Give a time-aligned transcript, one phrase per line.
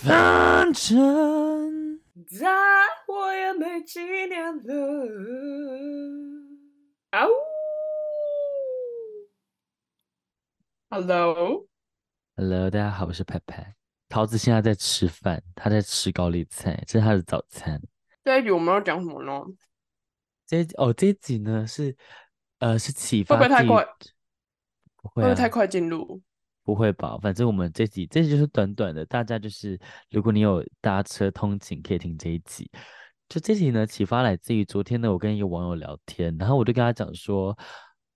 [0.00, 1.98] 反正
[2.28, 2.46] 再
[3.04, 4.72] 活也没几年了。
[7.10, 7.30] 啊呜
[10.88, 13.74] ！Hello，Hello，大家好，我是派派。
[14.08, 17.82] 桃子现在在吃饭，他在吃高丽菜，这是他的早餐。
[18.22, 19.32] 这一集我们要讲什么呢？
[20.46, 21.96] 这哦，这一集呢是
[22.60, 23.84] 呃是启发，会不会太快？
[25.02, 26.22] 不会、啊、会不会太快进入？
[26.68, 29.80] 不会吧，反正我们这集这集就是短短的，大家就是
[30.10, 32.70] 如果你有搭车通勤，可以听这一集。
[33.26, 37.56] 就这集呢，启发来自于昨天呢，我跟一个网友聊天，然后我就跟他讲说，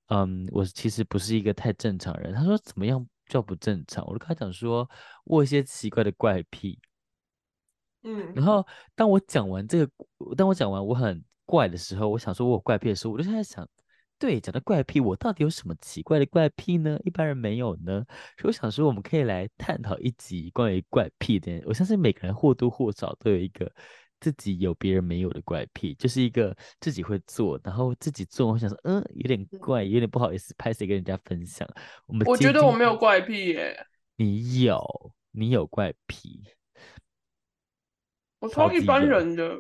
[0.09, 2.35] 嗯，我其实不是一个太正常人。
[2.35, 4.05] 他说怎么样叫不正常？
[4.07, 4.87] 我就跟他讲说，
[5.25, 6.79] 我有一些奇怪的怪癖。
[8.03, 8.63] 嗯，然后
[8.95, 9.91] 当我讲完这个，
[10.37, 13.67] 当我讲完我很怪的时候，我想说我有怪癖的时候，我就在想。
[14.23, 16.97] 对，讲到怪癖，我到底有什么奇怪的怪癖呢？
[17.03, 18.05] 一般人没有呢。
[18.39, 21.61] 所以我想说，我们可以来探讨一集关于怪癖的。
[21.67, 23.69] 我相信每个人或多或少都有一个
[24.21, 31.69] 自己有别人没有的怪癖，就是一个自己会做，然后自己做，我想说，嗯，有点怪，有点不好意思拍谁跟人家分享。
[32.07, 33.87] 我们我觉得我没有怪癖耶。
[34.15, 36.45] 你有，你有怪癖。
[38.39, 39.59] 我超一般人的。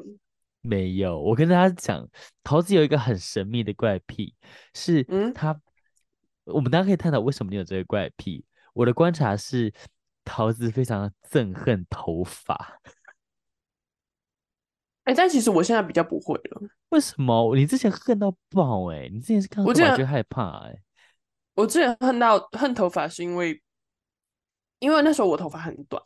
[0.64, 2.08] 没有，我跟大家讲，
[2.44, 4.32] 桃子有一个很神秘的怪癖，
[4.74, 5.02] 是
[5.34, 8.44] 他，嗯、我们大家可以探讨为什么你有这个怪癖。
[8.72, 9.74] 我的观察是，
[10.24, 12.80] 桃子非常憎恨头发。
[15.02, 16.62] 哎，但其实我现在比较不会了。
[16.90, 17.56] 为什么？
[17.56, 19.08] 你之前恨到爆哎、欸！
[19.12, 20.82] 你之前是看到头发就害怕哎、欸。
[21.54, 23.60] 我之前恨到恨头发是因为，
[24.78, 26.00] 因为那时候我头发很短，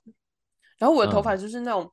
[0.78, 1.92] 然后我的头发就是那种。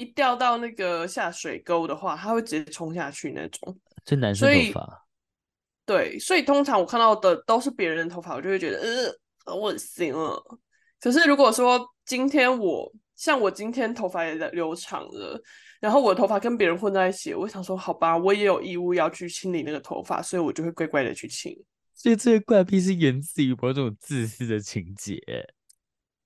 [0.00, 3.78] 嗯一掉到那个下水沟的话，它会直接冲下去那种。
[4.02, 5.06] 这男生头发。
[5.84, 10.34] 对，所以通常我看到的都是别人的头发，我就会觉得呃，好恶心啊。
[11.00, 15.38] 可是如果说今天我像我今天头发也在留长了，
[15.80, 21.54] 然后我的头发跟别人混在一起，我想说好吧，我也有义务要去清理那个头发，所以我就会乖乖的去清。
[21.94, 25.20] 所以这个怪癖是源自于某种自私的情节。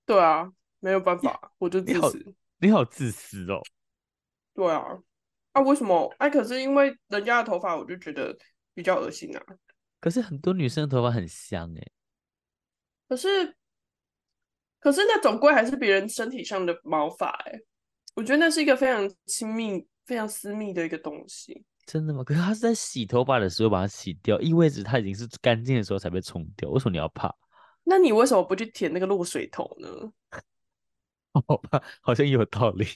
[0.06, 2.34] 对啊，没有办法，我就自私。
[2.59, 3.60] 你好自私哦！
[4.54, 4.98] 对啊，
[5.53, 6.15] 啊为什么？
[6.19, 8.37] 哎、啊，可是因为人家的头发，我就觉得
[8.72, 9.42] 比较恶心啊。
[10.00, 11.82] 可是很多女生的头发很香哎。
[13.09, 13.54] 可是，
[14.81, 17.59] 可是那总归还是别人身体上的毛发哎。
[18.14, 21.64] 我觉得那是一个非常亲密、非常私密的一个东西。
[21.84, 22.25] 真的吗？
[22.25, 26.70] 可是他是在洗头发的时候把它洗掉，意味着它已经是干净的时候才被冲掉。
[26.70, 27.34] 为什么你要怕？
[27.82, 29.88] 那你为什么不去舔那个落水头呢？
[31.49, 32.87] 好吧，好像也有道理。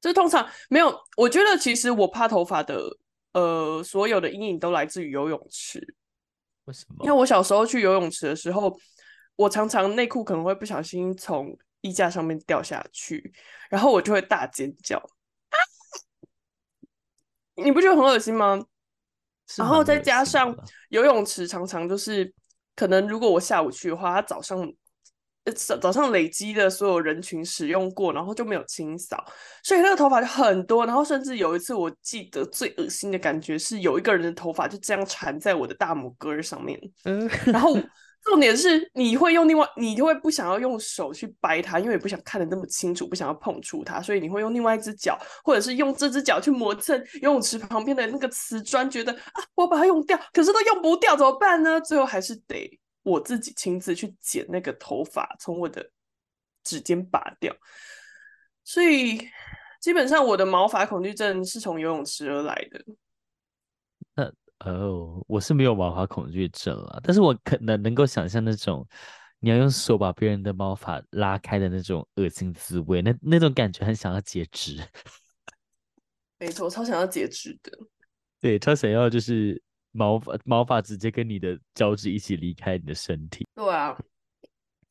[0.00, 2.80] 这通常没有，我觉得其实我怕头发的，
[3.32, 5.94] 呃，所有的阴影都来自于游泳池。
[6.64, 7.04] 为什么？
[7.04, 8.76] 因为我小时候去游泳池的时候，
[9.36, 13.32] 我常常内裤可能会不小心从衣架上面掉下去，
[13.70, 14.98] 然后我就会大尖叫。
[14.98, 15.56] 啊！
[17.62, 18.64] 你不觉得很恶心吗？
[19.56, 20.56] 然后再加上
[20.90, 22.32] 游泳池常常就是，
[22.76, 24.72] 可能如果我下午去的话，他早上。
[25.52, 29.24] 早早上累积的所有人群使用过，然后就没有清扫，
[29.62, 30.86] 所以那个头发就很多。
[30.86, 36.78] 然后甚至有一次，我记得最恶心的感觉是有一个人的头发就这样缠在我的大拇哥上面。
[37.04, 37.76] 嗯，然后
[38.24, 51.80] 重点是你会用另外，你就会不想要用手去掰它，因为你不想看得那么清楚，不想要碰触它，所以你会用另外一只脚，或者是用这只脚去磨蹭游泳池旁边的那个瓷砖，觉得啊，我把它用掉，可是都用不掉，怎么办呢？
[51.80, 52.78] 最后还是得。
[53.08, 55.90] 我自己亲自去剪那个头发，从我的
[56.62, 57.54] 指尖拔掉，
[58.62, 59.18] 所以
[59.80, 62.84] 基本上我的毛发恐惧症是从游泳池而来的。
[64.14, 64.32] 那
[64.70, 68.86] 哦，我是没有毛发恐惧症了，但是我可能能够想象那种
[69.38, 74.76] 你要用手把别人的毛发拉开的那种恶心滋味，那那种感觉很想要截肢。
[76.38, 77.72] 没错，超想要截肢的。
[78.40, 79.62] 对，超想要就是。
[79.92, 83.46] 毛发毛发直接跟你的胶质一起离开你的身体。
[83.54, 83.96] 对啊，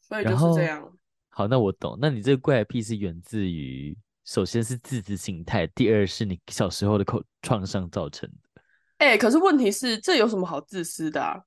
[0.02, 0.92] 所以就是这样。
[1.30, 1.98] 好，那我懂。
[2.02, 8.62] 那你这个怪癖是源自于，首先是自私心态，第二是你小时候的口创伤造成的。
[8.98, 11.44] 哎、欸，可是问题是，这有什么好自私的啊？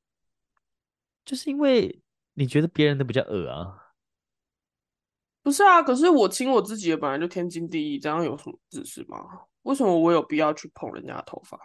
[1.25, 2.01] 就是因为
[2.35, 3.77] 你觉得别人的比较恶啊？
[5.43, 9.19] 不是啊，可是我亲我自己的本来就天经地义，这样有什么自私吗？
[9.63, 11.59] 为什么我有必要去碰人家的头发？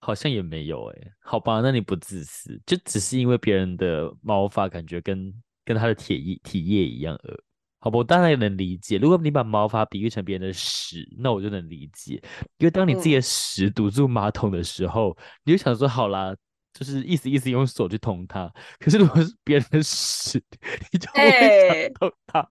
[0.00, 5.32] 好像也没有哎、欸，好吧，那你不自私，就只是因为别人的毛发感觉跟
[5.64, 7.44] 跟他的体液体液一样恶，
[7.80, 8.96] 好吧，我当然也能理解。
[8.96, 12.14] 如果你把毛发比喻成别人的屎，那我就能理解，
[12.58, 16.34] 因为当你自己的屎堵住马桶的时候，嗯、你就想说好啦，
[16.72, 18.52] 就是意思意思用手去捅它。
[18.78, 20.42] 可是如果是别人的屎，
[20.92, 21.30] 你就会
[21.68, 22.40] 想捅它。
[22.40, 22.48] 欸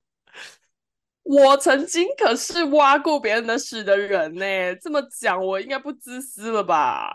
[1.23, 7.11] 我曾经可是挖过别人的屎的人呢，这么讲我应该不自私了吧？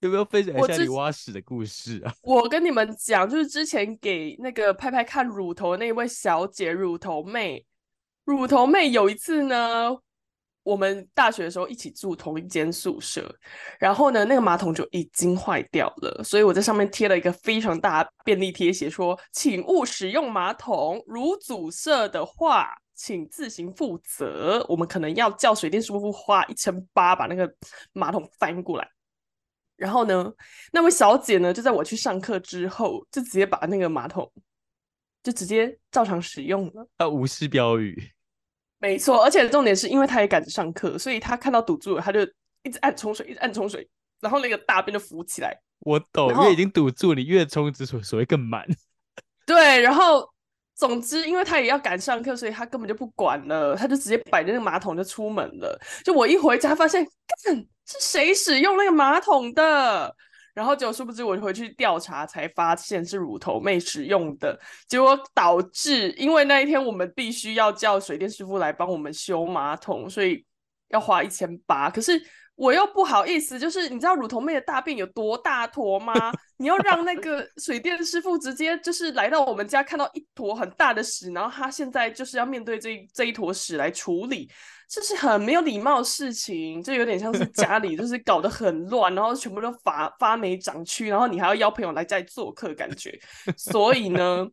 [0.00, 2.14] 有没有分享一下你挖屎的故事啊？
[2.22, 7.64] 我， 我跟你们讲，就是之前给那个拍拍看乳头的那位小姐，乳头妹，
[8.24, 9.90] 乳头妹有一次呢，
[10.62, 13.34] 我们大学的时候一起住同一间宿舍，
[13.80, 24.66] 然后呢，那个马桶就已经坏掉了，所以我在上面贴了一个非常大便利贴，写说，请勿使用马桶，如阻塞的话，请自行负责。
[24.68, 27.50] 我们可能要叫水电师傅花一千八把那个
[27.92, 28.90] 马桶翻过来。
[29.76, 30.32] 然后呢，
[30.72, 34.28] 那位小姐呢，就在我去上课之后，就直接把那个马桶
[35.22, 36.88] 就直接照常使用了。
[36.96, 38.10] 啊，无视标语，
[38.78, 39.22] 没错。
[39.22, 42.20] 而且重点是因为她也赶着上课，所以她看到堵住了，她就
[42.64, 43.88] 一直按冲水，一直按冲水，
[44.20, 45.56] 然后那个大便就浮起来。
[45.78, 48.66] 我懂，因为已经堵住，你越冲之所所以更满。
[49.46, 50.28] 对，然后
[50.78, 55.78] 总之，因为她也要赶上课，所以她根本就不管了，她就直接摆着那个马桶就出门了。
[56.02, 57.04] 就我一回家发现，
[57.44, 57.66] 干。
[57.90, 60.14] 是谁使用那个马桶的？
[60.52, 70.44] 然后结果殊不知我回去调查才发现是乳头妹使用的，结果导致因为那一天我们必须要叫水电师傅来帮我们修马桶，所以
[70.88, 71.88] 要花一千八。
[71.88, 72.20] 可是
[72.58, 76.12] 我又不好意思，就是你知道乳头妹的大便有多大坨吗？
[76.58, 84.50] 你要让那个水电师傅直接就是来到我们家看到一坨很大的屎，然后他现在就是要面对这这一坨屎来处理。
[84.88, 93.16] 这是很没有礼貌的事情，就有点像是家里就是搞得很乱，然后全部都发发霉长蛆，然后你还要邀朋友来家做客，感觉。
[93.56, 94.48] 所以呢，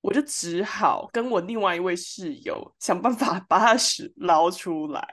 [0.00, 5.06] 我就只好跟我另外一位室友想办法把他屎捞出来。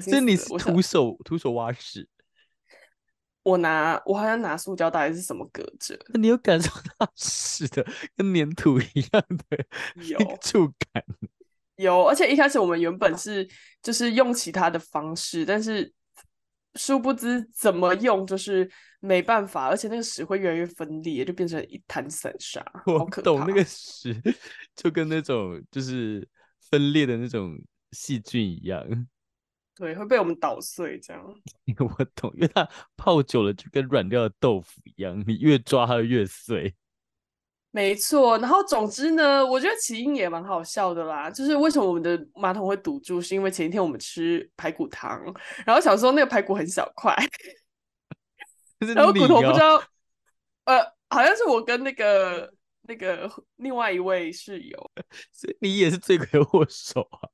[0.00, 2.08] 所以你是徒手徒手挖屎？
[3.42, 5.98] 我拿我好像拿塑胶袋还是什么隔着？
[6.14, 7.84] 那你有感受到屎的
[8.16, 9.64] 跟粘土一样的
[10.06, 11.04] 有触感？
[11.74, 13.48] 有，而且一开始我们原本是
[13.82, 15.92] 就是用其他的方式，但是
[16.76, 22.64] 殊不知怎么用就是没办法，而且那个屎会越来越分裂，就变成一滩散沙。
[22.86, 24.14] 我懂那个屎，
[24.76, 26.26] 就跟那种就是
[26.70, 27.58] 分裂的那种
[27.90, 28.86] 细菌一样，
[29.74, 31.22] 对，会被我们捣碎这样。
[31.78, 36.74] 我懂，因为它泡久了就跟软掉的豆腐一样，你越抓它越碎。
[37.74, 41.30] 没错，然后总之呢，我觉得起因也蛮好笑的啦。
[41.30, 45.22] 就是为什么我们的马桶会堵住，是因为前一天我们吃排骨汤，
[45.64, 47.16] 然后想说那个排骨很小块，
[48.94, 49.82] 然后骨头不知道，
[50.64, 52.52] 呃，好像是我跟那个
[52.82, 53.26] 那个
[53.56, 54.90] 另外一位室友，
[55.32, 57.31] 所以你也是罪魁祸首啊。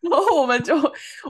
[0.00, 0.74] 然后我们就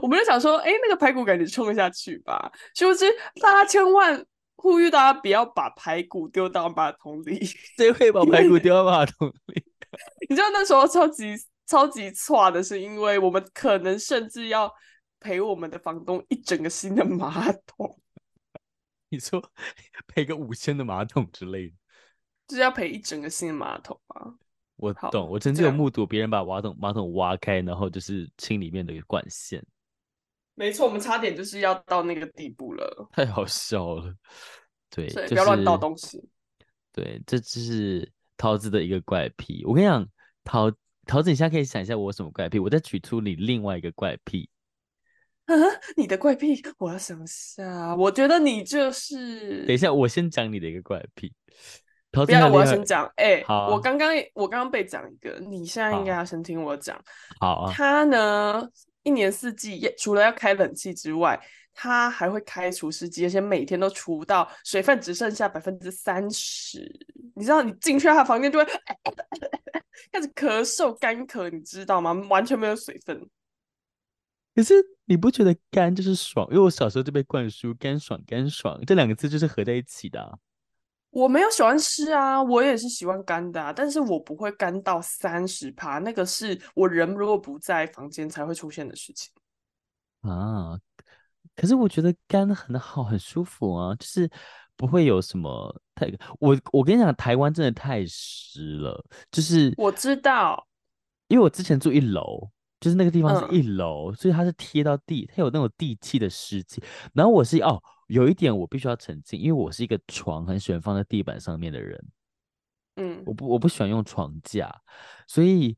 [0.01, 3.05] 我们就想说，哎，那个排骨赶紧冲下去吧，是不是？
[3.41, 4.25] 大家千万。
[4.55, 7.43] 呼吁大家不要把排骨丢到马桶里。
[7.75, 9.65] 谁会把排骨丢到马桶里？
[10.29, 11.35] 你知道那时候超级
[11.65, 14.71] 超级差的是，因为我们可能甚至要
[15.19, 17.99] 赔我们的房东一整个新的马桶。
[19.09, 19.43] 你说
[20.07, 21.75] 赔个五千的马桶之类的，
[22.47, 24.31] 就是要赔一整个新的马桶啊？
[24.75, 29.63] 我懂，我曾经有目睹别人把马桶马桶挖开，然后就是清里面的管线。
[30.55, 34.13] 没错，我们差点就是要到那个地步了，太好笑了。
[34.89, 36.23] 对，对就是、不要乱倒东西。
[36.91, 39.63] 对，这就是桃子的一个怪癖。
[39.65, 40.07] 我跟你讲，
[40.43, 40.71] 桃
[41.07, 44.47] 桃子，你现在可以想一下我什么怪癖，我再举出你另外一个怪癖。
[45.45, 45.53] 啊，
[45.97, 47.95] 你的怪癖，我要想一下。
[47.95, 49.65] 我觉得你就是……
[49.65, 51.33] 等一下，我先讲你的一个怪癖。
[52.13, 53.11] 不要，我要先讲。
[53.15, 56.97] 哎、我刚刚我刚刚被讲一个，你现在应该要先听我讲。
[57.39, 57.73] 好啊。
[57.73, 58.69] 他呢？
[59.01, 61.37] 一年四季，除了要开冷气之外，
[61.73, 66.79] 他还会开除湿机，而且每天都除到水分只剩下百分之三十。
[67.35, 72.13] 你知道，你进去他的房间就会开始咳嗽、干咳，你知道吗？
[72.29, 73.27] 完全没有水分。
[74.55, 76.47] 可是你不觉得干就是爽？
[76.49, 80.31] 因为我小时候就被灌输“干爽”“干爽”这两个字就是合在一起的啊。
[81.13, 89.31] 我没有喜欢湿啊，我也是喜欢干的啊，但是我不会干到三十趴，那个是我人如果不在房间才会出现的事情
[90.21, 90.77] 啊。
[91.55, 94.27] 可是我觉得干很好，很舒服啊，就是
[94.75, 96.11] 不会有什么太……
[96.39, 100.65] 我我跟你讲，台湾真的太湿了，就是我知道，
[101.27, 106.81] 因为我之前住一楼，就是那个地方是一楼，嗯，所以它是贴到地，它有那种地气的湿气，
[107.13, 107.79] 然后我是哦。
[108.07, 112.05] 有一点我必须要澄清，因为我是一个床很喜欢放在地板上面的人，
[112.95, 114.69] 嗯，我不我不喜欢用床架，
[115.27, 115.77] 所以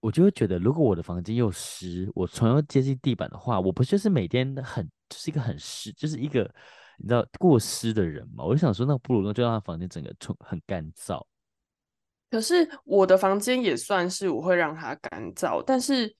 [0.00, 6.42] 我就会觉得，如果我的房间又湿，我床又接近地板的话，我不就是每天很就是一个很湿，就是一个
[6.98, 8.44] 你知道过湿的人嘛？
[8.44, 11.24] 我就想说，那不如那就让他房间整个冲很干燥。
[12.30, 16.14] 可是我的房间也算是我会让它干燥，但是。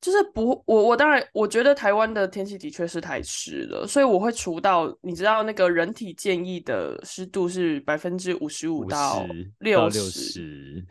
[0.00, 9.26] 就是不，我我当然我觉得台湾的天气的确是太湿了，所以我会除到，你知道那个人体建议的湿度是百分之五十五到
[9.58, 10.82] 六十，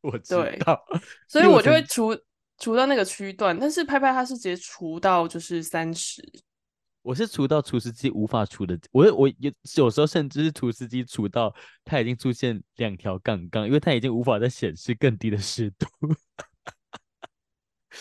[0.00, 0.84] 我知道，
[1.28, 2.16] 所以我就会除
[2.58, 6.20] 除到那个区段，但是拍拍它是直接除到就是三十，
[7.02, 11.54] 我是除到除湿机无法除的，我我有有时候甚至是除湿机除到
[11.84, 15.86] 它已经出现两条杠杠，因为它已经无法再显示更低的湿度。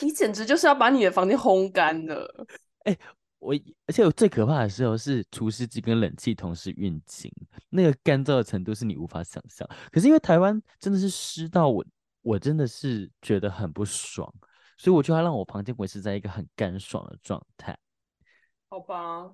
[0.02, 2.46] 你简直就是要把你的房间烘干了！
[2.84, 3.00] 哎、欸，
[3.40, 3.54] 我
[3.88, 7.32] 而且我最可怕的时候是除湿机跟冷气同时运行，
[7.70, 9.68] 那个干燥的程度是你无法想象。
[9.92, 11.86] 可是因为台湾真的是湿到我，
[12.22, 14.32] 我真的是觉得很不爽，
[14.78, 17.78] 所以我就要让我房间维持在一个很干爽的状态。
[18.68, 19.32] 好吧，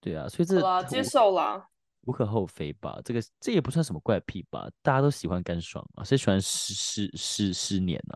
[0.00, 1.66] 对啊，所以这好接受啦，
[2.02, 3.00] 无可厚非吧？
[3.04, 4.70] 这个这也不算什么怪癖吧？
[4.82, 8.14] 大家都喜欢干爽啊，谁喜欢湿湿湿湿黏呢？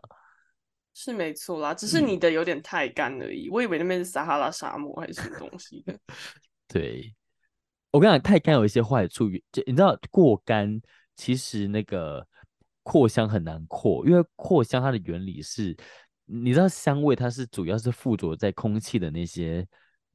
[0.97, 3.49] 是没错啦，只是你的有点太干而已。
[3.49, 5.93] 嗯、我以为那边是撒哈拉沙漠还是什么东西的。
[6.69, 7.13] 对，
[7.91, 10.81] 我跟你讲，太干有一些坏处，就你知道过干，
[11.17, 12.25] 其实那个
[12.81, 15.75] 扩香很难扩，因为扩香它的原理是，
[16.23, 19.67] 你知道香味它是主要是附着在空气的那些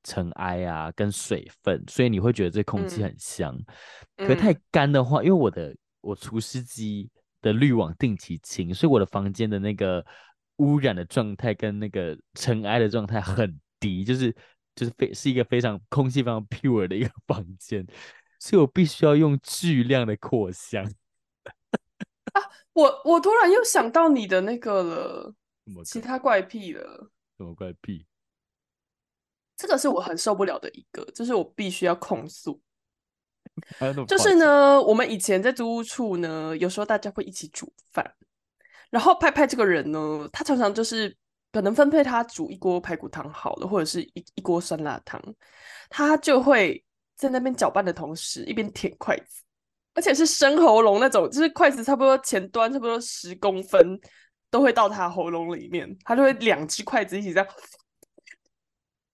[0.03, 3.55] 尘埃啊跟水分，所以你会觉得这空气很香。
[4.17, 7.11] 嗯、可太干的话，因为我的我除湿机
[7.43, 10.03] 的滤网定期清，所以我的房间的那个。
[10.61, 14.31] 污染的状态跟那个尘埃的状态很低， 就是
[14.75, 17.85] 就是非是一个非常空气非常 pure 的一个 房间，
[18.39, 20.85] 所以我必须要用巨量的扩香。
[22.35, 22.43] 啊，
[22.75, 25.35] 我我突然又想到你的那个了，
[25.85, 27.11] 其他怪癖了。
[27.39, 28.07] 什么怪癖？
[29.57, 32.61] 这个是我很受不了的一个，就是我必须要控诉。
[34.07, 38.15] 就是呢，我们以前在租屋处呢，有时候大家会一起煮饭。
[38.91, 41.17] 然后派派这个人呢，他常常就是
[41.53, 45.23] 可能分配他煮一锅排骨汤好了，或者是一一锅酸辣汤，
[45.89, 46.85] 他就会
[47.17, 49.43] 在那边搅拌的同时一边舔筷子，
[49.95, 53.99] 而且是生喉咙那种，就是筷子差不多前端差不多十公分
[54.51, 57.49] 都会到他喉咙里面，他就会两只筷子一起这样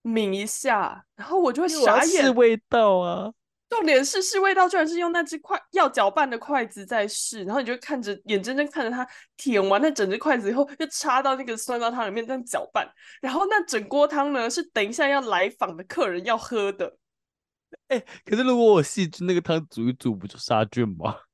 [0.02, 3.30] 抿一下，然后我就会傻眼，是味道啊。
[3.68, 9.06] 重点是试味道，居然是用那只筷要搅拌的筷子在试，然后你就看着眼睁睁看着他
[9.36, 12.88] 舔完那整只筷子以后，又插到那个酸辣汤里面这样搅拌，
[13.20, 16.96] 然后那整锅汤呢是等一下要来访的客人要喝的。
[17.88, 21.16] 哎、欸，可是如果我细菌那个汤煮一煮，不就杀菌吗？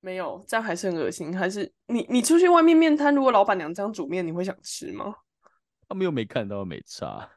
[0.00, 1.36] 没有，这样还是很恶心。
[1.36, 5.14] 还是你你出去外面面摊，如果老板娘这样煮面，你会想吃吗？
[5.88, 7.30] 他们又没看到，没差。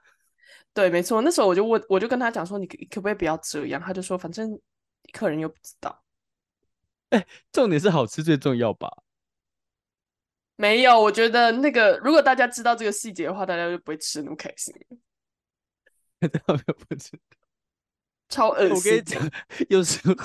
[0.75, 3.81] 对，没错，那时候我就问，我就跟他讲说，你可可不可以不要这样？
[3.81, 4.59] 他就说，反正
[5.13, 6.03] 客人又不知道。
[7.11, 8.91] 哎，重点是好吃最重要吧？
[10.57, 14.75] 没有，我觉得那个如果大家知道这个细节的话，大家就不会吃那么开心。
[16.19, 17.19] 不知道，
[18.27, 18.75] 超恶心。
[18.75, 19.31] 我跟你讲，
[19.69, 20.15] 有时候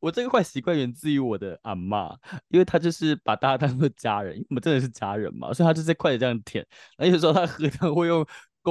[0.00, 2.16] 我这个坏习惯源自于我的阿嬷，
[2.48, 6.66] 因为她就是把大家当做家人，因为我们真的是家人嘛，所以她就在筷子这样舔。
[6.96, 8.26] 然后有时候她喝汤会用。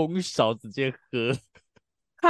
[0.05, 1.31] 公勺直接喝
[2.21, 2.29] 啊，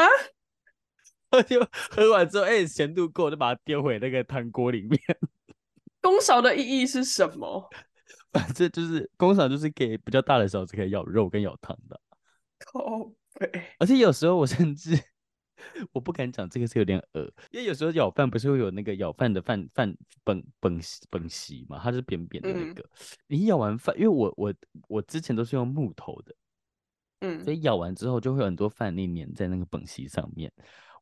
[1.30, 1.60] 喝就
[1.92, 4.98] 喝完之后，哎、欸，咸度够，就把它丢回那个汤锅里面。
[6.00, 7.70] 公勺的意义是什么？
[8.32, 12.00] 反正就是公勺，就是给比较大的勺子可以舀肉跟舀汤的。
[12.60, 13.62] 靠背！
[13.80, 14.98] 而且有时候我甚至
[15.92, 17.22] 我不敢讲这个是有点恶，
[17.52, 19.94] 因为有时候舀饭不是会有那个舀饭的饭饭
[20.24, 22.82] 本本本席嘛，它是扁扁的那个。
[22.82, 22.90] 嗯、
[23.28, 24.54] 你舀完饭，因为我我
[24.88, 26.34] 我之前都是用木头的。
[27.22, 30.52] 嗯，所以咬完之后就会有很多饭粒粘在那个本席上面，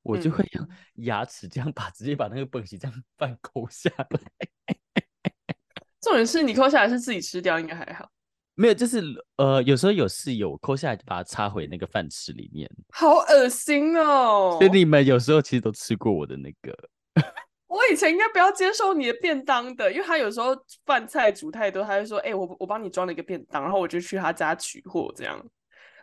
[0.01, 4.19] 我就会用牙齿这样把直接把那个本席这样饭抠下来。
[6.01, 8.10] 重点是你抠下来是自己吃掉，应该还好。
[8.53, 9.03] 没有，就是
[9.36, 14.57] 呃，有时候有室友抠下来就把它插回那个饭池里面，好恶心哦。
[14.60, 16.74] 所以你们有时候其实都吃过我的那个。
[17.67, 20.55] 我以前应该不要接受你的便当的，因为他有时候
[20.86, 25.45] 饭菜煮太多，他就说：“哎、欸，我我帮你装了一个便当。”然后我就去他家取货这样。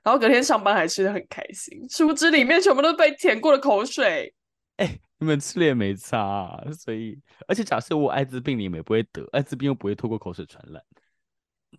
[0.03, 4.35] 然后隔天上班还吃的很开心，殊不知里面全部都被舔过的口水。
[4.77, 10.83] 哎、欸，你们吃了也没差啊，所以而且假设我艾滋病，你们也不会得，艾滋病又不会透过口水传染。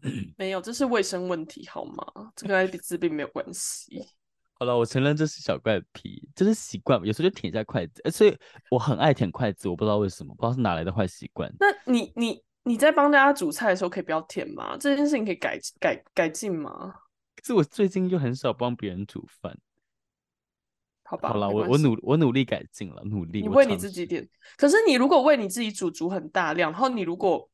[0.38, 2.32] 没有，这是卫生问题好吗？
[2.36, 4.06] 这跟艾滋病没有关系。
[4.60, 8.38] 好了，我承认这是小怪癖，这、就是习惯，有时候就舔一下筷子，所以
[8.70, 11.52] 我很爱舔筷子，我不知道为什么，不知道是哪来的坏习惯。
[11.60, 14.78] 那你你你在帮大家煮菜的时候可以不要舔吗？
[14.80, 16.94] 这件事情可以改改改进吗？
[17.44, 19.58] 是我最近就很少帮别人煮饭，
[21.04, 21.30] 好吧？
[21.30, 23.42] 好了，我我努我努力改进了，努力。
[23.42, 27.50] 你为你自己点，可是你如果为你自己煮，煮很大量，然后你如果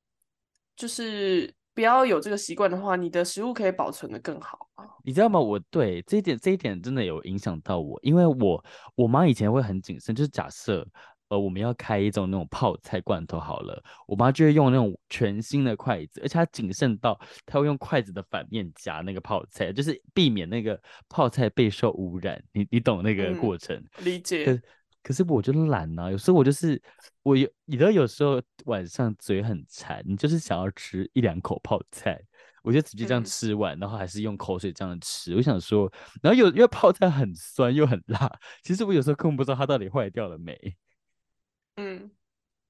[0.76, 4.86] 就是不要有这个习惯的话，你的食物可以保存的更好啊。
[5.04, 5.40] 你知道吗？
[5.40, 8.64] 我对这一点这一点真的有影响到我，因为我
[8.96, 10.88] 我妈以前会很谨慎，就是假设。
[11.30, 22.44] 呃，我们要开一种那种泡菜罐头好了，我妈就会用那种全新的筷子，而且她谨慎到她会用筷子的反面夹那个泡菜，就是避免那个泡菜备受污染。
[22.52, 23.76] 你你懂那个过程？
[23.78, 24.44] 嗯、理解。
[24.44, 24.62] 可
[25.02, 26.82] 可是我就懒呐、啊，有时候我就是
[27.24, 32.20] 我有，你知道有时候晚上嘴很馋，你就是想要吃一两口泡菜，
[32.64, 35.36] 我就直接这样吃完，嗯、然后还是用口水这样吃。
[35.36, 38.30] 我想说，然后有因为泡菜很酸又很辣，
[38.64, 40.58] 其实我有时候根本不知道它到底坏掉了没。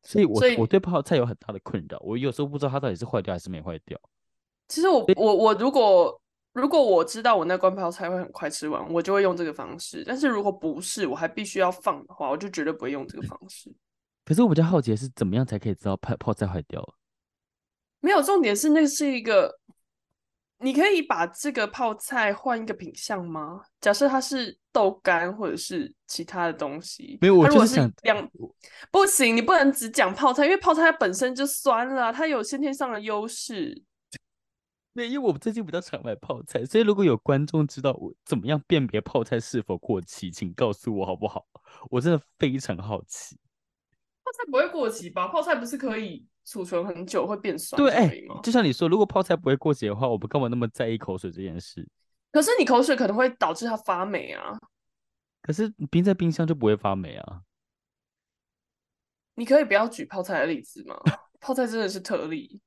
[0.10, 2.00] 嗯，所以我，我我对泡菜有很大的困扰。
[2.02, 4.00] 我有时候不知道它到底是坏掉还是没坏掉。
[4.68, 6.22] 其实我我我如果
[6.54, 10.04] 如果我知道我那罐泡菜会很快吃完，我就会用这个方式。
[10.06, 13.72] 但是如果不是，我还必须要放的话，我就绝对不会用这个方式。
[14.26, 16.94] 可是我比较好奇的是，怎么样才可以知道泡泡菜坏掉了？
[18.00, 19.60] 没有，重点是那是一个。
[20.62, 23.62] 你可以把这个泡菜换一个品相吗？
[23.80, 27.18] 假设它是豆干或者是其他的东西。
[27.22, 28.30] 没有，我就是想两
[28.92, 33.84] 不行，你不能只讲泡菜，因为泡菜它本身就酸了，它有先天上的优势。
[34.94, 41.46] 对，因为我最近比较常买泡菜，所以如果有观众知道我怎么样辨别泡菜是否过期，请告诉我好不好？
[41.90, 43.38] 我真的非常好奇。
[44.26, 45.30] 泡菜不会过期吧？
[45.30, 46.28] 泡菜不是可以？
[46.50, 51.88] 储存很久会变酸，对，哎、欸，就像你说，如果泡菜不会过期的话，我不干嘛那么在意口水这件事？
[52.32, 54.58] 可是你口水可能会导致它发霉啊。
[55.44, 57.42] 可是冰在冰箱就不会发霉啊。
[59.36, 61.00] 你可以不要举泡菜的例子吗？
[61.40, 62.60] 泡菜真的是特例。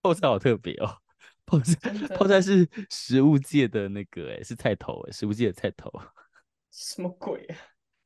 [0.00, 0.96] 泡菜好特别哦，
[1.44, 5.92] 泡菜泡菜是食物界的那个、欸，哎，是菜头、食物界的菜头。
[6.70, 7.58] 什么鬼啊？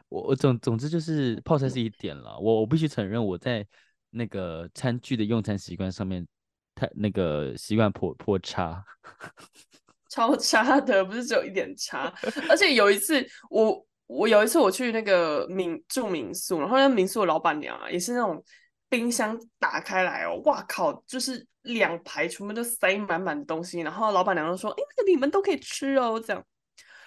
[0.08, 3.66] 我我总总之就是泡菜是一点了，我我必须承认我在。
[4.14, 6.26] 那个餐具的用餐习惯上面，
[6.74, 8.84] 太那个习惯颇颇差，
[10.08, 12.12] 超差的，不是只有一点差。
[12.48, 18.42] 而且有一次，我我有一次我去那个民住民宿，然后那民宿的老板娘啊，也是那种
[18.88, 26.44] 冰箱打开来哦，哇靠，就是两排全部都塞满满的东西，然后老板娘就说：“哎，那个你们都可以吃哦。”这样。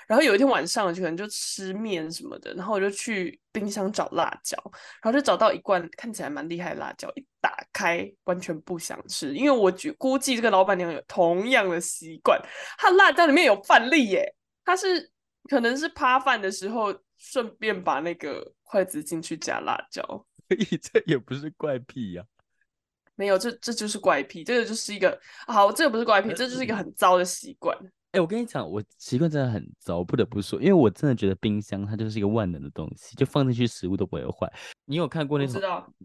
[0.08, 4.58] 然后有一天晚上，就可能就吃面什么的，然后我就去冰箱找辣椒，
[5.02, 12.41] 然后就找到一罐看起来蛮厉害的辣椒，一打开完全不想吃，因为我估计这个老板娘有同样的习惯，
[12.78, 15.12] 她辣椒里面有饭粒耶，她是
[15.50, 20.02] 可能是扒饭的时候顺便把那个筷子进去夹辣椒，
[20.48, 27.78] 所以这也不是怪癖呀、啊，没有，这这就是怪癖，这个就是一个好，这个不是怪癖，这就是一个很糟的习惯。
[28.12, 34.52] 哎、欸，我跟你讲，我习惯真的很糟，不得不说，因为我真的觉得冰箱它就是一个万能的东西，就放进去食物都不会坏。
[34.86, 35.62] 你有看过那种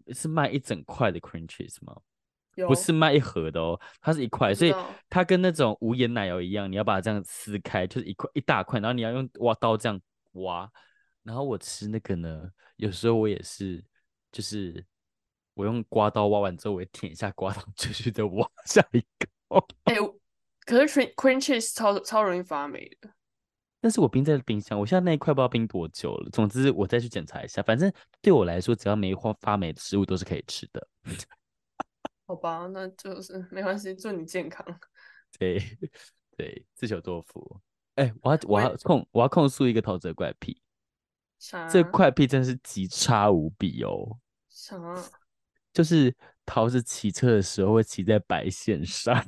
[0.09, 1.95] 是卖一整块的 cream cheese 吗？
[2.55, 4.75] 有，不是卖一盒的哦，它是一块，所以
[5.09, 9.99] 它跟那种无盐奶油一样，你要把它这样撕开，就是一块一大块，然后你要用挖刀这样
[10.33, 10.69] 挖。
[11.23, 13.83] 然后我吃那个呢，有时候我也是，
[14.29, 14.85] 就是
[15.53, 19.65] 我用刮刀挖完之后，我会舔一下刮刀， 继续再挖下一个。
[19.85, 20.13] 哎、欸。
[20.65, 23.09] 可是 cream cheese 超超容易发霉的，
[23.81, 26.29] 但是我冰在冰箱，我现在那一块不知道冰多久了。
[26.29, 30.87] 总之我再去检查一下，反正对我来说，只要没发发霉的食物都是可以吃的。
[32.25, 34.65] 好吧，那就是没关系，祝你健康。
[35.37, 35.61] 对
[36.37, 37.61] 对，自求多福。
[37.95, 40.61] 哎、欸，我要我要控我要控诉一个陶喆怪癖，
[41.39, 41.67] 啥？
[41.67, 44.17] 这怪癖真是极差无比哦。
[44.49, 44.77] 啥？
[45.73, 49.25] 就是桃子骑车的时候会骑在白线上。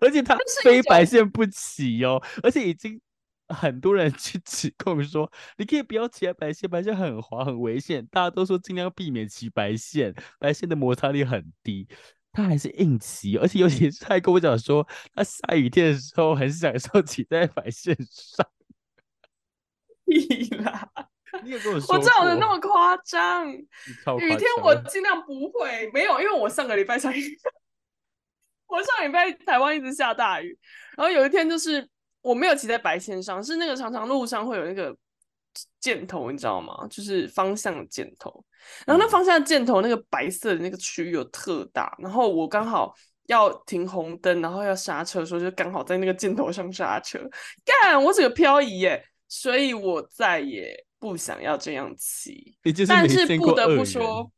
[0.00, 3.00] 而且他非白线不起哦，而且已经
[3.48, 8.06] 很多人去指控说，你可以不要骑在白线，白线很滑很危险。
[8.10, 11.88] 大家都说尽量避免骑白线，白线的摩擦力很低，
[12.32, 13.38] 他还是硬骑。
[13.38, 18.46] 而且尤其是他还跟我讲说，他下雨天的时候很享受骑在白线上。
[20.04, 20.88] 你啦！
[21.42, 23.50] 你也跟我说，我这那么夸张？
[23.52, 23.64] 雨
[24.36, 27.14] 天我尽量不会，没有，因为我上个礼拜才。
[28.68, 30.56] 我上礼拜台湾一直下大雨，
[30.96, 31.86] 然后有一天就是
[32.20, 34.94] 我没有骑在白线上，是那个常常路上会有那个
[35.80, 36.86] 箭头，你知道吗？
[36.88, 38.44] 就是方向箭头，
[38.86, 42.94] 然后那方向箭头那个白色的那个区域有特大，然后我刚好
[43.26, 47.18] 要停红灯，然后要刹车的时候，就刚好在那个箭头上刹车，
[47.64, 54.30] 干，我整个漂移耶，所以我再也不想要这样骑，但是不得不说。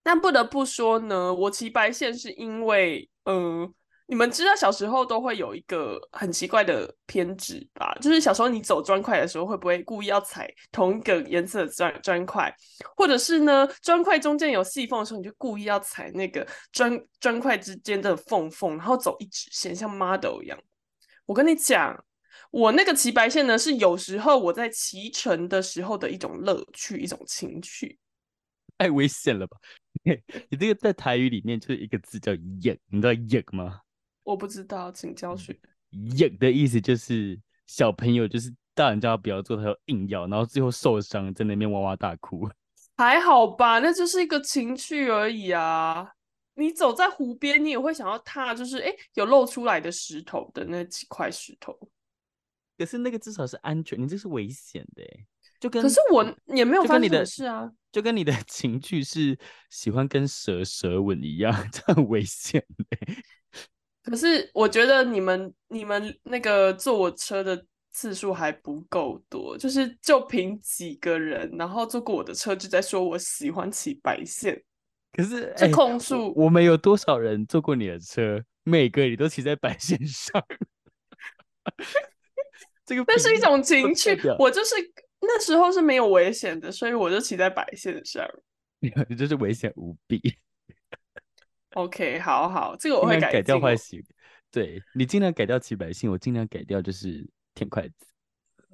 [0.00, 3.70] 但不得不说呢，我骑白线是因为，嗯、
[4.06, 7.94] 你们知道小时候都会有一个很奇怪的偏执吧？
[8.00, 12.50] 就是小时候你走砖块的时候，会不会故意要踩同一个颜色的砖砖块？
[12.96, 20.58] 或者是呢，砖块中间有细缝的时候，你就故意要踩那个砖砖块之间的缝缝，然后走一直线，像 model 一样。
[21.26, 22.02] 我跟你讲，
[22.50, 27.98] 我那个骑白线呢，是有时候我在骑乘的时候的一种乐趣，一种情趣。
[28.78, 29.56] 太危险了吧？
[30.48, 33.80] 你这个在台语里面就是一个字叫“硬”，你知道“硬”吗？
[34.22, 35.58] 我不知道，请教学。
[35.90, 42.48] 硬的意思就是小朋友，就是大人叫他不要做，他就硬要，然后最后受伤，在那边哇哇大哭。
[42.96, 46.12] 还好吧，那就是一个情趣而已啊。
[46.54, 51.78] 你走在湖边，你也会想要踏，就是哎，有露出来的石头的那几块石头。
[52.76, 55.04] 可是那个至少是安全，你这是危险的，
[55.60, 59.38] 就跟可是我也没有发生什么事啊，就跟你的 情趣是
[59.70, 62.98] 喜欢跟蛇舌吻一样，这很危险的。
[64.04, 74.62] 可是我觉得你们你们那个坐我车的次数还不够多，就是就凭几个人，然后坐过我的车就在说我喜欢骑白线。
[75.12, 78.42] 可是这控诉、欸、我们有多少人坐过你的车？
[78.62, 80.44] 每个你都骑在白线上，
[82.84, 84.18] 这个那是一种情趣。
[84.38, 84.74] 我就是
[85.20, 88.26] 那时候是没有危险的，所以我就骑在白线上。
[88.80, 90.20] 你 就是危险无比。
[91.74, 94.08] OK，好好，这个我会改，改掉坏习惯。
[94.50, 98.06] 对，你尽量改掉骑白线，我尽量改掉就是舔筷子。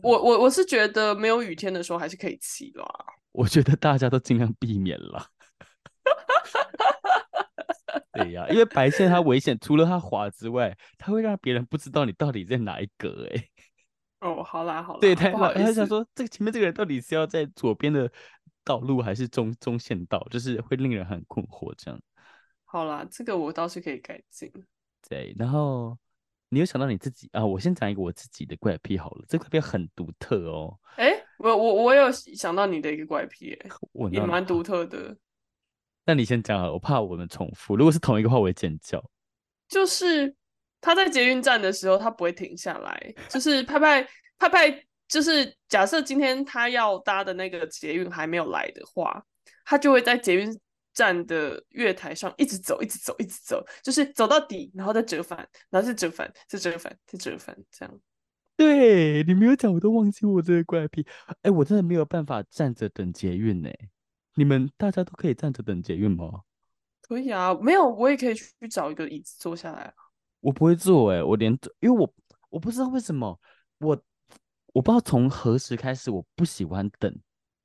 [0.02, 2.84] 我我我是觉得没有雨天的时候还是可以骑啦。
[3.32, 5.26] 我觉得大家都尽量避免了。
[8.12, 13.28] 对呀、啊，因为白线它危险，除了它滑之外，它会让别人不知道你到底在哪一格。
[13.34, 13.48] 哎，
[14.24, 18.10] 哦，好啦好啦，对，他他想说，这个前面这个人到底是要在左边的
[18.64, 22.00] 道路还是中中线道，就是会令人很困惑这样。
[22.64, 24.50] 好啦，这个我倒是可以改进。
[25.06, 25.94] 对，然后
[26.48, 27.44] 你有想到你自己啊？
[27.44, 30.74] 我先讲一个我自己的怪癖好了，这个怪癖很独特哦。
[30.96, 33.70] 哎，我我我有想到你的一个怪癖，哎，
[34.10, 35.14] 也蛮独 特的。
[36.06, 37.76] 那你先讲啊，我怕我们重复。
[37.76, 39.04] 如果是同一个话，我会尖叫。
[39.68, 40.34] 就是
[40.84, 44.06] 他在捷运站的时候，他不会停下来，就是拍拍
[44.38, 49.24] 拍拍，就是假设今天他要搭的那个捷运还没有来的话，
[49.64, 50.60] 他就会在捷运。
[50.94, 58.00] 站的月台上一直走，一直走，一直走，就是走到底，然后再折返，然后再折返，再折返，再折返，这样。
[58.56, 61.04] 对，你没有讲，我都忘记我这个怪癖。
[61.42, 63.68] 哎，我真的没有办法站着等捷运呢。
[64.36, 66.42] 你们大家都可以站着等捷运吗？
[67.02, 69.92] 可以啊，没有，我也可以去找一个椅子坐下来。
[70.44, 72.14] 我不会坐哎，我连，因为我
[72.50, 73.40] 我不知道为什么，
[73.78, 73.98] 我
[74.74, 77.12] 我不知道从何时开始，我不喜欢等。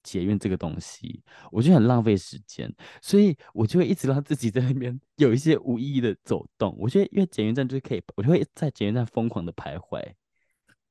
[0.01, 6.73] 捷运这个东西，我觉得很浪费时间，所以我就会一直让自己在那边有一些无意义的走动。
[6.79, 10.01] 我觉得，因为捷运站就是可以，我就会在捷运站疯狂的徘徊。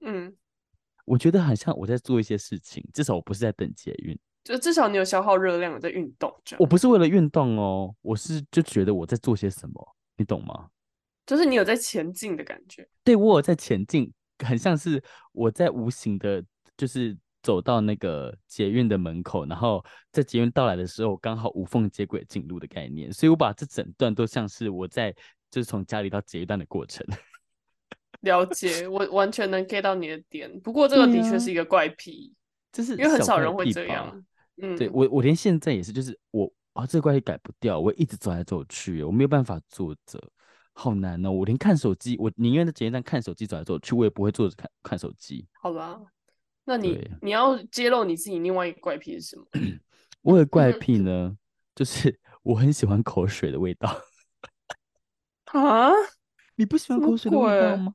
[0.03, 0.37] 嗯，
[1.07, 6.31] 我觉得很像我在做一些事情，至少我不是在等捷运，就至少你有消耗热量，在运动。
[6.59, 10.69] 我不是为了运动哦，我是就觉得我在做些什么，你懂吗？
[11.29, 12.85] 就是你有在前进的感觉。
[13.05, 14.13] 对，我有在前进，
[14.45, 16.43] 很像是我在无形的，
[16.77, 17.17] 就是。
[17.41, 25.13] 走到那个捷运的门口，然后在捷运到来的时候，刚好无缝接轨进入的概念，所以我把这整段都像是我在
[25.49, 27.07] 就是从家里到捷运站的过程。
[28.21, 30.61] 了解，我完全能 get 到你的点。
[30.61, 32.35] 不过这个的确是一个怪癖，
[32.73, 34.25] 就、是因为很少人会这样。
[34.61, 40.21] 嗯，对我我连现在也是，就是我啊这个怪癖改不掉，我一直走来走去，我没有办法坐着，
[40.79, 41.33] 好难哦。
[41.33, 45.45] 我连看手机，我宁愿在捷运站看手机走来走去，我也不会坐着看看手机。
[45.61, 46.01] 好吧。
[46.65, 49.45] 那你你要揭露你自己另外一个怪癖是什么？
[50.23, 51.37] 我的怪癖呢，
[51.75, 53.89] 就是 我很喜欢口水的味道。
[55.53, 55.91] 啊？
[56.55, 57.95] 你不喜欢口水的味道吗？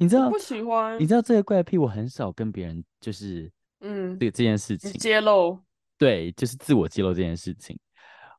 [0.00, 0.98] 你知道不喜欢？
[0.98, 5.58] 你知道这个怪癖，我很少跟别人就是嗯，对这件事情揭露。
[5.98, 7.78] 对，就是自我揭露这件事情，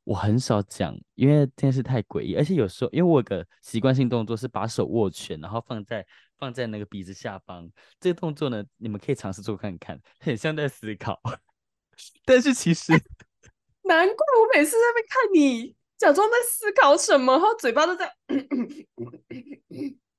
[0.03, 6.05] 我很少讲，因为这件事太诡异，而且有时候因为我有个习惯性动作是把手握拳，然后放在。
[6.39, 11.17] 放在那个鼻子下方，这个动作呢，你们可以尝试做看看，很像在思考，
[12.25, 12.91] 但是其实，
[13.83, 18.13] 难怪我每次在那边看你假装在思考什么，然后嘴巴都在，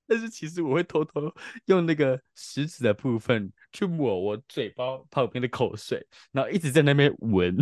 [0.07, 1.31] 但是其实我会偷偷
[1.67, 7.55] 用那个食指的部分去抹我嘴巴旁边的口水，然后一直在那边闻。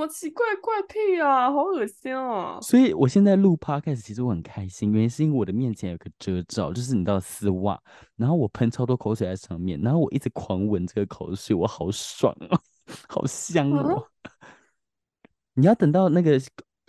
[0.00, 2.58] 什么奇怪怪癖啊，好恶心啊！
[2.62, 7.78] 所以我现在录 podcast，其实我很开心，原因是因为我的面前有个遮罩，就是你知道丝袜，
[8.16, 12.58] 然后我喷超多口水在上面，然后我一直狂闻这个口水，我好爽哦，
[13.10, 14.08] 好香哦！
[14.22, 14.32] 啊、
[15.52, 16.40] 你要等到那个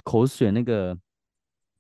[0.06, 0.98] 口水那个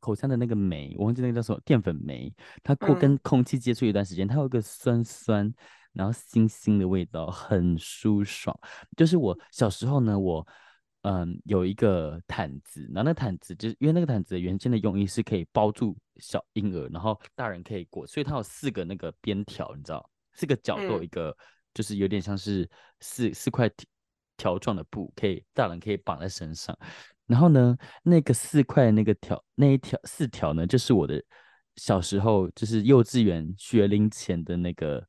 [0.01, 2.29] 口腔的那个酶，我忘记那个叫什么淀粉酶，
[2.61, 5.49] 它过跟空气接触一段时间，嗯、它有个酸酸
[5.93, 8.53] 然后腥腥的味道，很舒爽。
[8.97, 10.45] 就是我小时候呢，我
[11.03, 21.35] 嗯有一个毯子，然后那毯子就是因为那个毯子原先的用意是可以包住小婴儿，然后大人可以裹，所以它有四个那个边条，你知道，四个角都有一个，嗯、
[21.73, 23.69] 就是有点像是四四块
[24.37, 26.77] 条状的布，可以大人可以绑在身上。
[27.25, 31.23] 然后呢，那个四块那个条那一条四条呢，就是我的
[31.77, 35.03] 小时候就是幼稚园学龄前的那个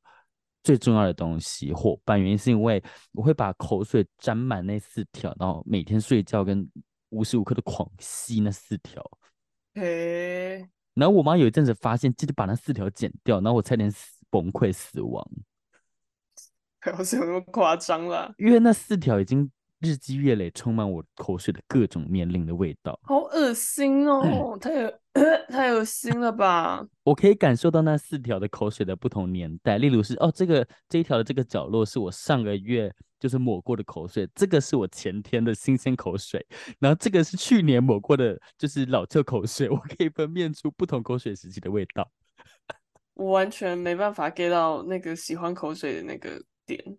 [0.63, 2.21] 最重要的东西伙伴。
[2.21, 6.67] 原因是因为我会把口水沾满那四条，然后每天睡觉跟
[7.09, 9.03] 无时无刻的狂吸那四条。
[9.75, 10.57] 嘿，
[10.93, 15.27] 然后我妈有一阵子发现，记得把那四条剪掉，然后我差点死崩溃死亡。
[16.81, 18.33] 好 像有那么夸张啦？
[18.37, 19.51] 因为那四条已经。
[19.83, 24.57] 日积月累，充满我口水的各种年龄的味道，好恶心哦！
[24.59, 24.99] 太恶
[25.51, 26.87] 太恶心了吧？
[27.03, 36.43] 我可以感受到那四条的口水的不同年代，例如是哦，这个这一条的这个角落是我上个月就是抹过的口水，这个是我前天的新鲜口水，
[36.79, 42.09] 然后这个是去年抹过的，就是老旧口水，我可以分辨出不同口水时期的味道。
[43.15, 46.97] 我完全没办法 get 到那个喜欢口水的那个点。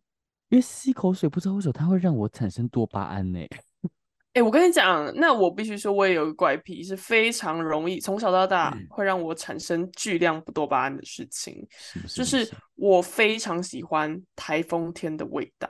[0.55, 3.41] 因为吸口水不知道为什么它会让我产生多巴胺呢？
[3.41, 15.69] 哎、欸，我跟你讲，那我必须说，我也有个怪癖，是非常容易从小到大会让我产生巨量多巴胺的事情，是是就是我非常喜欢台风天的味道，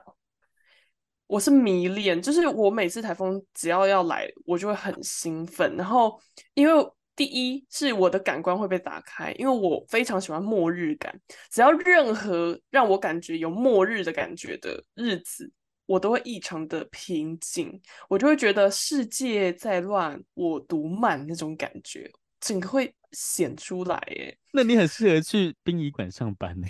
[1.27, 6.20] 我是迷恋，就是我每次台风只要要来，我就会很兴奋，然后
[6.53, 6.90] 因为。
[7.16, 11.14] 第一是我的感官会被打开，因为我非常喜欢末日感。
[11.48, 15.48] 只要任何让我感觉有末日的感觉的日子，
[15.87, 17.81] 我都会异常的平静。
[18.09, 23.96] 我就会觉得世界在乱，我独慢那种感觉，整个会显出来。
[24.16, 24.37] 耶。
[24.53, 26.66] 那你很适合去殡仪馆上班呢？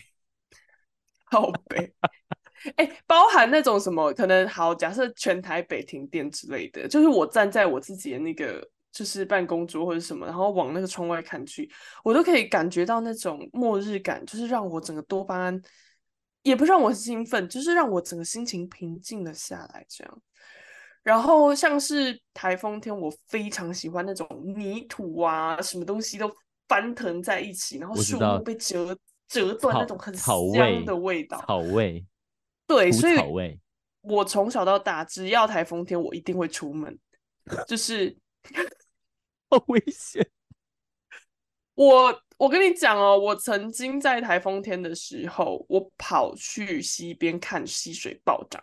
[1.24, 1.90] 好呗，
[2.76, 8.62] 哎、欸，包含那种什么可能好，假设全台北停电之类的，就是我站在我自己的那个。
[8.94, 11.68] 就是办公桌或者什么，然后往那个窗外看去，
[12.04, 15.60] 我都可以感觉到那种末日感，就是让我整个多巴胺，
[16.44, 19.84] 也不让我兴奋，就是让我整个心情平静了下来。
[19.88, 20.22] 这样，
[21.02, 26.32] 然后像是台风天，我非常喜欢那种泥土啊，什么东西都
[26.68, 32.06] 翻腾在一起，然后树木被折折断那种很香的味道，草味，草味
[32.68, 33.16] 对，所以
[34.02, 36.96] 我从小到大，只要台风天，我一定会出门，
[37.66, 38.16] 就是。
[39.48, 40.26] 好危险！
[41.74, 48.62] 我我跟你讲哦，我曾经在台风天的时候，我跑去溪边看溪水暴涨。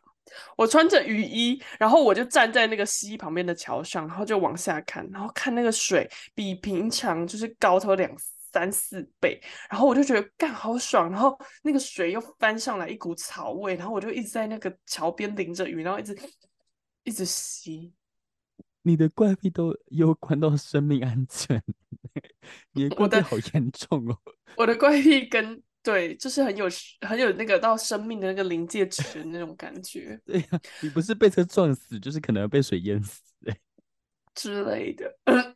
[0.56, 8.10] 我穿着雨衣，然后我就站在那个溪旁边的桥上，然后就往下看，然后看那个水比平常就是高出两
[8.54, 16.17] 三四倍，然后我就觉得干好爽，然后那个水又翻上来一股草味，然后我就一直在那个桥边淋着雨，然后一直
[17.04, 17.91] 一直吸。
[18.84, 21.62] 你的怪癖都攸关到生命安全，
[22.74, 24.17] 你的怪癖好严重哦！
[24.58, 26.65] 我的怪癖跟对，就是很有
[27.08, 30.20] 很有那个到生命的那个临界值的那种感觉。
[30.26, 33.56] 对呀、啊，你不是被车撞死，就是可能被水淹死哎
[34.34, 35.15] 之类的。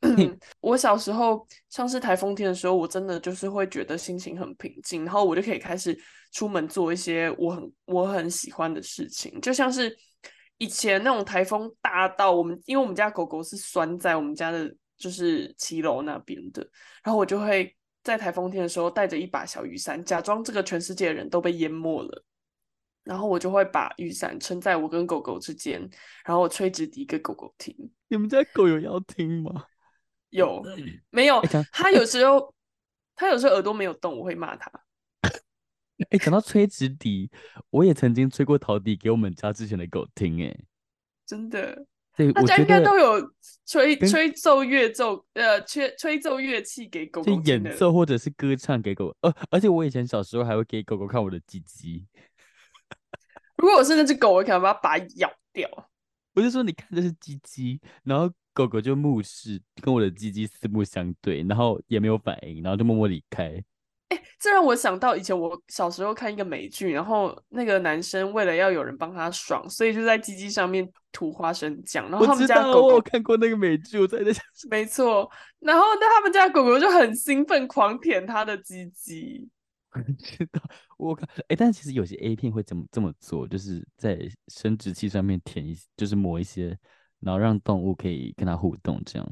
[0.62, 5.98] 我小时候像是台风天的时候，我真的就是会觉得心情很平静，然后我就可以开始
[6.32, 9.98] 出门做一些我很我很喜欢的事情，就像是。
[10.58, 16.66] 以前那种台风大到我们，因为我们家狗狗是拴在我们家的，就是骑楼那边的，
[17.04, 22.24] 然后我就会在台风天的时候带着一把小雨伞，假装这个全世界的人都被淹没了，
[23.04, 25.80] 然后我就会把雨伞撑在我跟狗狗之间，
[26.24, 27.76] 然后我吹直笛给狗狗听。
[28.08, 29.66] 你们家狗有要听吗？
[30.30, 30.64] 有，
[31.10, 31.42] 没有？
[31.72, 32.54] 它有时候，
[33.16, 34.72] 它有时候耳朵没有动，我会骂它。
[36.10, 37.30] 哎，讲到吹直笛，
[37.70, 40.56] 我也曾经吹过陶笛给我们家之前的狗听，哎，
[41.26, 43.32] 真的，对，大家应该都有
[43.66, 52.06] 吹吹奏乐奏，呃，吹吹奏乐器给狗狗演奏或者是歌唱给狗，呃，而且我以前小时候还会给狗狗看我的鸡鸡。
[53.58, 55.90] 如果我是那只狗，我可能把它把它咬掉。
[56.34, 63.64] 我就说，你看这是鸡鸡，然后狗狗就目视，跟我的鸡鸡四目相对，然后也没有反应，然后就默默离开。
[64.10, 72.08] 哎，这让我想到以前我小时候看一个美剧，然后那个男生为了要有人帮他爽，所以就在鸡鸡上面涂花生酱。
[72.12, 75.30] 然后他们家狗狗，我，我看过那个美剧，我在在想，没错。
[75.60, 79.50] 然后那他们家狗狗就很兴奋，狂舔他的鸡鸡。
[79.92, 80.62] 我 知道，
[80.98, 86.78] 我看，哎，但其实有些 A 片会这么这么做，就是在生殖器上面舔一，就是抹一些，
[87.22, 89.28] 然后让动物可以跟他互动，这样。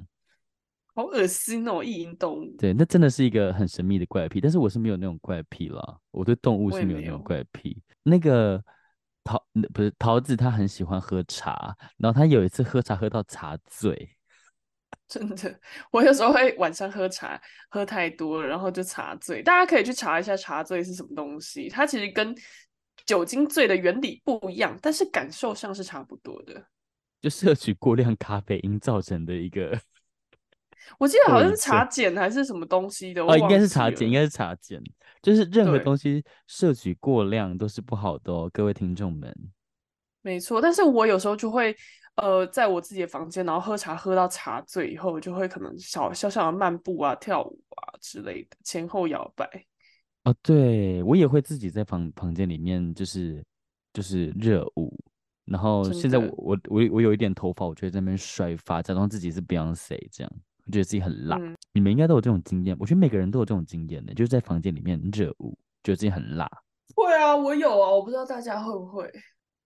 [0.95, 1.83] 好恶心哦！
[1.83, 2.55] 异形动物。
[2.57, 4.39] 对，那真的是一个很神秘的怪癖。
[4.39, 7.81] 但是我是没有那种怪癖啦，我对动物是没有那种怪癖。
[8.03, 8.63] 那个
[9.23, 14.07] 桃，不是桃子，他很喜欢喝茶，然后他有一次喝茶喝到茶醉。
[15.09, 15.59] 真的，
[15.91, 19.41] 我有时候会晚上喝茶喝太多了，然后就茶醉。
[19.41, 22.35] 大家可以去查一下茶醉是什么东西，它其实跟
[23.05, 26.63] 酒精醉的原理不一样，但是感受上是差不多的。
[27.19, 29.75] 就摄取过量咖啡因造成的一个。
[30.97, 34.81] 我记得好像是茶碱还是什么东西的，哦，应该是茶碱，应该是茶碱，
[35.21, 39.35] 就是任何东西摄取过量都是不好的哦，各位听众们。
[40.21, 41.75] 没错，但是我有时候就会，
[42.15, 49.45] 呃，在我自己的房间，然后喝茶喝到茶醉以后，就会可能小小小的漫步啊、跳舞啊之类的，前后摇摆。
[50.23, 53.43] 哦，对，我也会自己在房房间里面，就是
[53.91, 54.97] 就是热舞。
[55.43, 60.33] 然后现在我我我我有一点头发，我就在那边甩发，假装自己是 Beyonce 这样。
[60.65, 62.75] 我觉得自己很辣，嗯、你们应该都有这种经验。
[62.79, 66.49] 我觉得每个人都有这种经验的，就是在房间里面热舞，觉得自己很辣。
[66.95, 69.11] 会啊，我有啊，我不知道大家会不会。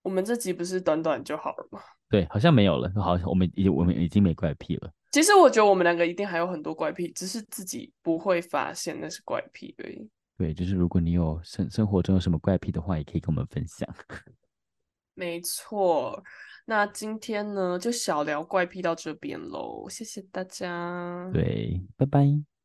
[0.02, 1.80] 我们这集不是短短就好了吗？
[2.10, 4.92] 对，好像没有了，好像我们已我们已经没怪癖了。
[5.12, 10.10] 其实我觉得我们两个一定还有很多怪癖，只是自己不会发现那是怪癖而已。
[10.38, 13.88] 对，就是如果你有生生活中有什么怪癖的话，也可以跟我们分享。
[15.18, 16.24] 没错。
[16.66, 21.28] 那今天呢，就小聊怪癖到这边喽，谢谢大家。
[21.34, 22.57] 对，拜拜。